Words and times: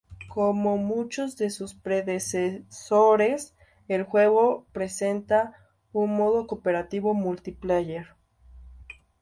Como 0.29 0.77
muchos 0.77 1.37
de 1.37 1.51
sus 1.51 1.75
predecesores, 1.75 3.53
el 3.87 4.01
juego 4.03 4.65
presenta 4.71 5.53
un 5.93 6.15
modo 6.17 6.47
cooperativo 6.47 7.13
multiplayer. 7.13 8.07